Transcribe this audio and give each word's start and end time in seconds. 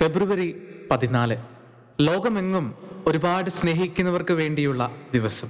ഫെബ്രുവരി 0.00 0.62
പതിനാല്. 0.90 1.36
ലോകമെങ്ങും 2.00 2.74
ഒരുപാട് 3.06 3.50
സ്നേഹിക്കുന്നവർക്ക് 3.50 4.32
വേണ്ടിയുള്ള 4.32 4.96
ദിവസം. 5.14 5.48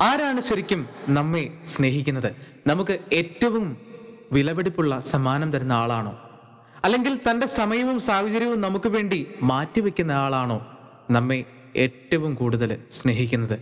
ആരാണ് 0.00 0.40
ശരിക്കും 0.40 0.88
നമ്മെ 1.08 1.58
സ്നേഹിക്കുന്നത്? 1.66 2.36
നമുക്ക് 2.66 2.98
ഏറ്റവും 3.12 3.76
വിലപിടിപ്പുള്ള 4.32 5.00
സമ്മാനം 5.00 5.52
തരുന്ന 5.52 5.72
ആളാണോ? 5.72 6.30
അല്ലെങ്കിൽ 6.84 7.20
തന്റെ 7.30 7.46
സമയവും 7.46 8.00
സാഹചര്യവും 8.00 8.60
നമുക്ക് 8.60 8.88
വേണ്ടി 8.88 9.26
മാറ്റിവെക്കുന്ന 9.42 10.12
ആളാണോ 10.12 10.78
നമ്മെ 11.10 11.44
ഏറ്റവും 11.76 12.34
കൂടുതൽ 12.34 12.82
സ്നേഹിക്കുന്നത്? 12.92 13.58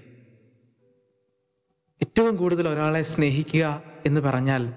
ഏറ്റവും 2.02 2.36
കൂടുതൽ 2.36 2.68
ഒരാളെ 2.68 3.02
സ്നേഹിക്കുക 3.02 3.82
എന്ന് 4.06 4.20
പറഞ്ഞാൽ 4.20 4.72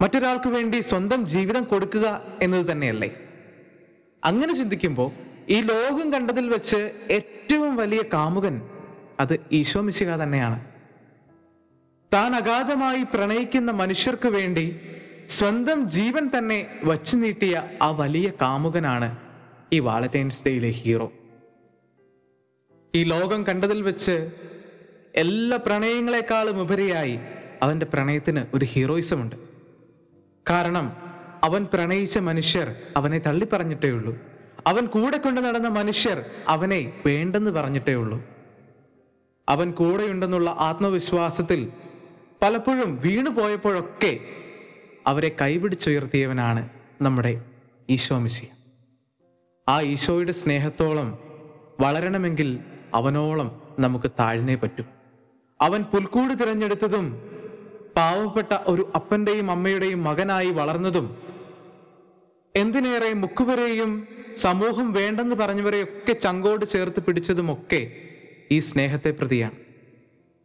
മറ്റൊരാൾക്ക് 0.00 0.48
വേണ്ടി 0.48 0.80
സ്വന്തം 0.80 1.26
ജീവിതം 1.26 1.64
കൊടുക്കുക 1.64 2.22
എന്നത് 2.42 2.72
തന്നെയല്ലേ? 2.72 3.27
അങ്ങനെ 4.24 4.54
ചിന്തിക്കുമ്പോൾ 4.54 5.10
ഈ 5.48 5.60
ലോകം 5.60 6.12
കണ്ടതിൽ 6.12 6.48
വെച്ച് 6.48 6.92
ഏറ്റവും 7.10 7.76
വലിയ 7.76 8.02
കാമുകൻ 8.12 8.62
അത് 9.20 9.40
ഈശോ 9.52 9.80
മിശിക 9.80 10.16
തന്നെയാണ്. 10.16 10.64
താൻ 12.12 12.34
അഗാധമായി 12.34 13.02
പ്രണയിക്കുന്ന 13.02 13.70
മനുഷ്യർക്ക് 13.70 14.28
വേണ്ടി 14.28 14.80
സ്വന്തം 15.26 15.90
ജീവൻ 15.90 16.30
തന്നെ 16.38 16.80
വച്ചു 16.84 17.16
നീട്ടിയ 17.16 17.70
ആ 17.82 17.90
വലിയ 17.90 18.30
കാമുകനാണ് 18.42 19.16
ഈ 19.72 19.78
വാലന്റൈൻസ് 19.78 20.44
ഡേയിലെ 20.46 20.70
ഹീറോ. 20.70 21.12
ഈ 22.94 23.04
ലോകം 23.04 23.42
കണ്ടതിൽ 23.42 23.82
വെച്ച് 23.82 24.30
എല്ലാ 25.16 25.56
പ്രണയങ്ങളെക്കാളും 25.56 26.60
ഉപരിയായി 26.60 27.18
അവന്റെ 27.62 27.86
പ്രണയത്തിന് 27.86 28.46
ഒരു 28.54 28.64
ഹീറോയിസമുണ്ട്. 28.64 29.36
കാരണം 30.50 31.07
അവൻ 31.44 31.66
പ്രണയിച്ച 31.74 32.18
മനുഷ്യർ 32.18 32.76
അവനെ 32.96 33.18
തള്ളിപ്പറഞ്ഞിട്ടേ 33.18 33.90
ഉള്ളൂ. 33.90 34.18
അവൻ 34.66 34.86
കൂടെ 34.86 35.18
കൊണ്ട് 35.18 35.40
നടന്ന 35.40 35.68
മനുഷ്യർ 35.68 36.24
അവനെ 36.48 36.92
വേണ്ടെന്ന് 37.06 37.50
പറഞ്ഞിട്ടേ 37.50 37.94
ഉള്ളൂ. 37.94 38.24
അവൻ 39.48 39.70
കൂടെയുണ്ടെന്നുള്ള 39.70 40.50
ആത്മവിശ്വാസത്തിൽ 40.58 41.72
പലപ്പോഴും 42.42 43.00
വീണു 43.00 43.30
പോയപ്പോഴൊക്കെ 43.30 44.18
അവരെ 45.06 45.36
കൈപിടിച്ചുയർത്തിയവനാണ് 45.40 46.68
നമ്മുടെ 47.02 47.44
ഈശോ 47.90 48.18
മിശിയ 48.18 48.48
ആ 49.68 49.80
ഈശോയുടെ 49.80 50.32
സ്നേഹത്തോളം 50.32 51.18
വളരണമെങ്കിൽ 51.80 52.58
അവനോളം 52.94 53.62
നമുക്ക് 53.78 54.10
താഴ്ന്നേ 54.20 54.54
പറ്റൂ. 54.54 54.84
അവൻ 55.60 55.82
പുൽക്കൂട് 55.82 56.32
തിരഞ്ഞെടുത്തതും 56.32 57.22
പാവപ്പെട്ട 57.96 58.52
ഒരു 58.66 58.92
അപ്പന്റെയും 58.94 59.50
അമ്മയുടെയും 59.50 60.04
മകനായി 60.04 60.50
വളർന്നതും 60.50 61.27
എന്തിനേറെ 62.54 63.12
മുക്കുവരെയും 63.14 64.06
സമൂഹം 64.36 64.92
വേണ്ടെന്ന് 64.92 65.36
പറഞ്ഞവരെയൊക്കെ 65.36 66.12
ചങ്കോട് 66.12 66.64
ചേർത്ത് 66.64 67.00
പിടിച്ചതുമൊക്കെ 67.02 67.92
ഈ 68.50 68.58
സ്നേഹത്തെ 68.58 69.10
പ്രതിയാണ്. 69.10 69.56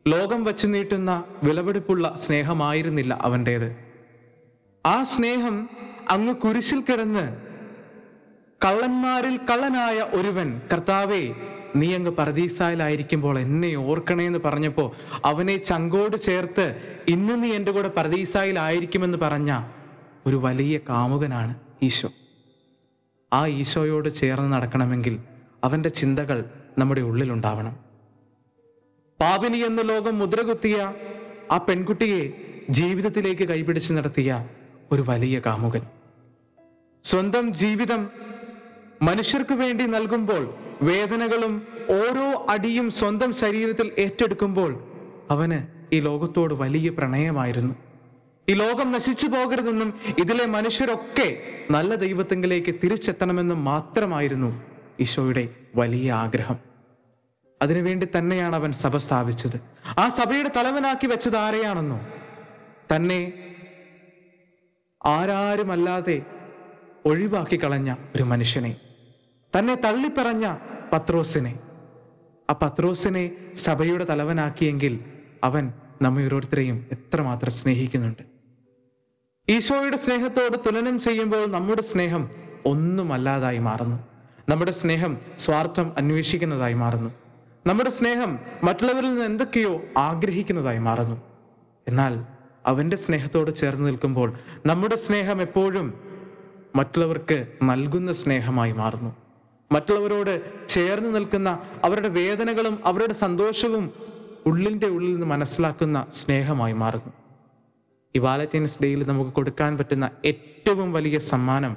ലോകം 0.05 0.43
വച്ചു 0.43 0.67
നീട്ടുന്ന 0.67 1.23
വിലപിടിപ്പുള്ള 1.43 2.15
സ്നേഹമായിരുന്നില്ല 2.15 3.13
അവന്റേത് 3.21 3.75
ആ 4.85 5.03
സ്നേഹം 5.03 5.69
അങ്ങ് 6.09 6.35
കുരിശിൽ 6.35 6.81
കിടന്ന് 6.81 7.25
കള്ളന്മാരിൽ 8.65 9.37
കള്ളനായ 9.37 9.99
ഒരുവൻ 10.13 10.61
കർത്താവേ 10.73 11.33
നീ 11.75 11.95
അങ്ങ് 11.95 12.11
പരദീസായിലായിരിക്കുമ്പോൾ 12.11 13.39
എന്നെ 13.39 13.75
ഓർക്കണേന്ന് 13.75 14.39
പറഞ്ഞപ്പോൾ 14.39 14.91
അവനെ 15.25 15.57
ചങ്കോട് 15.57 16.17
ചേർത്ത് 16.21 16.65
ഇന്ന് 17.07 17.43
നീ 17.43 17.55
എന്റെ 17.55 17.71
കൂടെ 17.71 17.87
പരദീസായിലായിരിക്കുമെന്ന് 17.87 19.17
പറഞ്ഞ 19.17 19.51
ഒരു 20.25 20.35
വലിയ 20.35 20.77
കാമുകനാണ് 20.89 21.53
ഈശോ. 21.85 22.09
ആ 23.31 23.41
ഈശോയോട് 23.61 24.09
ചേർന്ന് 24.13 24.49
നടക്കണമെങ്കിൽ 24.53 25.15
അവന്റെ 25.63 25.89
ചിന്തകൾ 25.99 26.39
നമ്മുടെ 26.77 27.01
ഉള്ളിലുണ്ടാവണം. 27.01 27.75
പാപിനി 29.19 29.57
എന്ന 29.57 29.81
ലോകം 29.81 30.15
മുദ്രകുത്തിയ 30.19 30.77
ആ 31.51 31.57
പെൺകുട്ടിയെ 31.57 32.23
ജീവിതത്തിലേക്ക് 32.69 33.45
കൈപിടിച്ച് 33.47 33.91
നടത്തിയ 33.93 34.31
ഒരു 34.91 35.03
വലിയ 35.09 35.35
കാമുകൻ. 35.45 35.83
സ്വന്തം 37.03 37.45
ജീവിതം 37.53 38.01
മനുഷ്യർക്ക് 39.01 39.53
വേണ്ടി 39.53 39.85
നൽകുമ്പോൾ 39.85 40.43
വേദനകളും 40.81 41.53
ഓരോ 41.89 42.27
അടിയും 42.49 42.87
സ്വന്തം 42.99 43.31
ശരീരത്തിൽ 43.33 43.87
ഏറ്റെടുക്കുമ്പോൾ 43.99 44.71
അവന് 45.29 45.59
ഈ 45.95 45.99
ലോകത്തോട് 45.99 46.53
വലിയ 46.63 46.89
പ്രണയമായിരുന്നു. 46.89 47.75
ഈ 48.49 48.53
ലോകം 48.53 48.91
നശിച്ചു 48.91 49.27
പോകരുതെന്നും 49.27 49.93
ഇതിലെ 50.19 50.45
മനുഷ്യരൊക്കെ 50.45 51.43
നല്ല 51.71 51.95
ദൈവത്തെങ്കിലേക്ക് 51.95 52.75
തിരിച്ചെത്തണമെന്നും 52.83 53.65
മാത്രമായിരുന്നു 53.65 54.63
ഈശോയുടെ 54.99 55.49
വലിയ 55.75 56.11
ആഗ്രഹം. 56.11 56.59
അതിനുവേണ്ടി 57.61 58.07
തന്നെയാണ് 58.17 58.55
അവൻ 58.55 58.71
സഭ 58.71 58.97
സ്ഥാപിച്ചത്. 58.97 59.61
ആ 59.99 60.09
സഭയുടെ 60.09 60.51
തലവനാക്കി 60.57 61.07
വെച്ചത് 61.07 61.37
ആരെയാണെന്നോ? 61.37 62.01
തന്നെ 62.95 63.33
ആരാരുമല്ലാതെ 65.05 66.21
ഒഴിവാക്കി 67.05 67.63
കളഞ്ഞ 67.63 67.95
ഒരു 68.15 68.23
മനുഷ്യനെ. 68.23 68.75
തന്നെ 69.59 69.75
തള്ളിപ്പറഞ്ഞ 69.75 70.57
പത്രോസിനെ. 70.93 71.59
ആ 72.49 72.53
പത്രോസിനെ 72.61 73.31
സഭയുടെ 73.55 74.03
തലവനാക്കിയെങ്കിൽ 74.03 74.99
അവൻ 75.43 75.73
നമ്മെ 76.01 76.25
ഓരോരുത്തരെയും 76.25 76.87
എത്രമാത്രം 76.91 77.51
സ്നേഹിക്കുന്നുണ്ട്. 77.51 78.32
ഈശോയുടെ 79.47 79.97
സ്നേഹത്തോട് 79.97 80.57
തുലനം 80.65 80.99
ചെയ്യുമ്പോൾ 80.99 81.45
നമ്മുടെ 81.45 81.81
സ്നേഹം 81.81 82.29
ഒന്നുമല്ലാതായി 82.65 83.57
മാറുന്നു. 83.57 83.97
നമ്മുടെ 84.49 84.71
സ്നേഹം 84.71 85.17
സ്വാർത്ഥം 85.43 85.93
അന്വേഷിക്കുന്നതായി 85.97 86.73
മാറുന്നു. 86.73 87.09
നമ്മുടെ 87.67 87.89
സ്നേഹം 87.89 88.39
മറ്റുള്ളവരിൽ 88.63 89.09
നിന്ന് 89.09 89.25
എന്തൊക്കെയോ 89.25 89.73
ആഗ്രഹിക്കുന്നതായി 89.97 90.79
മാറുന്നു. 90.79 91.17
എന്നാൽ 91.87 92.13
അവന്റെ 92.65 92.97
സ്നേഹത്തോട് 92.97 93.51
ചേർന്ന് 93.55 93.87
നിൽക്കുമ്പോൾ 93.87 94.29
നമ്മുടെ 94.65 94.95
സ്നേഹം 94.95 95.41
എപ്പോഴും 95.41 95.87
മറ്റുള്ളവർക്ക് 96.75 97.37
നൽകുന്ന 97.63 98.11
സ്നേഹമായി 98.11 98.71
മാറുന്നു. 98.71 99.11
മറ്റുള്ളവരോട് 99.71 100.33
ചേർന്ന് 100.75 101.15
നിൽക്കുന്ന 101.15 101.49
അവരുടെ 101.83 102.07
വേദനകളും 102.19 102.77
അവരുടെ 102.85 103.13
സന്തോഷവും 103.13 103.85
ഉള്ളിന്റെ 104.45 104.87
ഉള്ളിൽ 104.87 105.13
നിന്ന് 105.13 105.25
മനസ്സിലാക്കുന്ന 105.25 106.05
സ്നേഹമായി 106.21 106.73
മാറുന്നു. 106.73 107.11
ഈ 108.15 108.19
വാലന്റൈൻസ് 108.19 108.79
ഡേയിൽ 108.83 109.07
നമുക്ക് 109.07 109.31
കൊടുക്കാൻ 109.31 109.77
പറ്റുന്ന 109.77 110.09
ഏറ്റവും 110.25 110.93
വലിയ 110.93 111.17
സമ്മാനം 111.17 111.73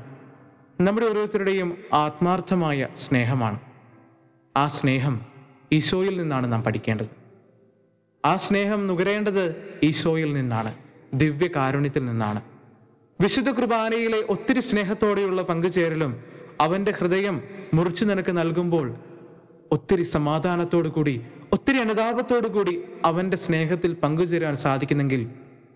നമ്മുടെ 0.81 1.07
ഓരോരുത്തരുടെയും 1.07 1.69
ആത്മാർത്ഥമായ 1.93 2.89
സ്നേഹമാണ്. 3.05 3.59
ആ 4.57 4.67
സ്നേഹം 4.79 5.15
ഈശോയിൽ 5.73 6.15
നിന്നാണ് 6.21 6.53
നാം 6.53 6.63
പഠിക്കേണ്ടത്. 6.63 7.09
ആ 8.25 8.37
സ്നേഹം 8.37 8.87
നുകരേണ്ടത് 8.87 9.45
ഈശോയിൽ 9.83 10.33
നിന്നാണ് 10.33 10.73
ദിവ്യകാരുണ്യത്തിൽ 11.15 12.05
നിന്നാണ്. 12.07 12.41
വിശുദ്ധ 13.21 13.51
കുർബാനയിലെ 13.51 14.21
ഒത്തിരി 14.29 14.61
സ്നേഹത്തോടെയുള്ള 14.61 15.43
പങ്കുചേരലും 15.43 16.13
അവന്റെ 16.61 16.93
ഹൃദയം 16.99 17.43
മുറിച്ചു 17.75 18.05
നിനക്ക് 18.05 18.33
നൽകുമ്പോൾ 18.39 18.87
ഒത്തിരി 19.71 20.03
സമാധാനത്തോടു 20.03 20.89
കൂടി 20.89 21.15
ഒത്തിരി 21.53 21.79
അനുതാപത്തോടു 21.79 22.49
കൂടി 22.49 22.75
അവന്റെ 23.05 23.37
സ്നേഹത്തിൽ 23.37 23.93
പങ്കുചേരാൻ 24.03 24.55
സാധിക്കുന്നെങ്കിൽ 24.57 25.23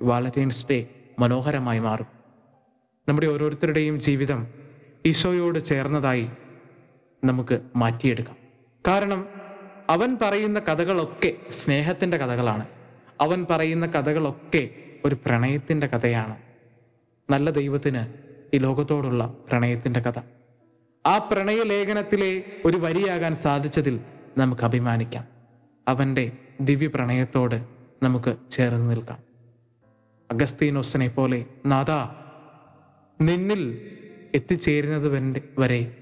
വാലന്റൈൻസ് 0.02 0.66
ഡേ 0.70 0.86
മനോഹരമായി 1.18 1.78
മാറും. 1.78 2.06
നമ്മുടെ 3.08 3.26
ഓരോരുത്തരുടെയും 3.26 4.00
ജീവിതം 4.00 4.46
ഈശോയോട് 5.06 5.58
ചേർന്നതായി 5.64 6.28
നമുക്ക് 7.24 7.60
മാറ്റിയെടുക്കാം. 7.76 8.36
കാരണം 8.88 9.28
അവൻ 9.90 10.18
പറയുന്ന 10.22 10.58
കഥകളൊക്കെ 10.60 11.32
സ്നേഹത്തിന്റെ 11.50 12.16
കഥകളാണ്. 12.16 12.66
അവൻ 13.20 13.46
പറയുന്ന 13.50 13.86
കഥകളൊക്കെ 13.86 14.70
ഒരു 15.04 15.14
പ്രണയത്തിന്റെ 15.14 15.86
കഥയാണ്. 15.86 16.36
നല്ല 17.30 17.50
ദൈവത്തിന് 17.50 18.06
ഈ 18.56 18.58
ലോകത്തോടുള്ള 18.58 19.34
പ്രണയത്തിന്റെ 19.48 20.00
കഥ. 20.00 20.20
ആ 21.06 21.18
പ്രണയ 21.18 21.62
ലേഖനത്തിലെ 21.62 22.42
ഒരു 22.64 22.76
വരിയാകാൻ 22.76 23.34
സാധിച്ചതിൽ 23.34 24.00
നമുക്ക് 24.38 24.62
അഭിമാനിക്കാം. 24.62 25.24
അവന്റെ 25.88 26.32
ദിവ്യ 26.60 26.86
പ്രണയത്തോട് 26.86 27.64
നമുക്ക് 28.02 28.36
ചേർന്ന് 28.50 28.90
നിൽക്കാം. 28.90 29.29
അഗസ്തീനോസിനെ 30.30 31.08
പോലെ 31.08 31.44
നാഥ 31.66 31.90
നിന്നിൽ 33.20 33.90
എത്തിച്ചേരുന്നത് 34.34 35.08
വരെ- 35.58 36.00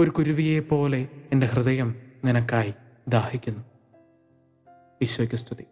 ഒരു 0.00 0.10
കുരുവിയെ 0.10 0.60
പോലെ 0.60 1.08
എന്റെ 1.32 1.46
ഹൃദയം 1.46 1.94
നിനക്കായി 2.24 2.74
ദാഹിക്കുന്നു. 3.08 3.62
ഈശോയ്ക്ക് 5.02 5.36
സ്തുതി. 5.36 5.64